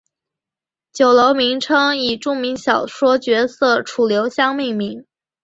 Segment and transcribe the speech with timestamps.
[0.91, 5.05] 酒楼名称以著名小说角色楚留香命名。